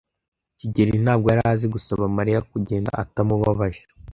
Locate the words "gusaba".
1.73-2.03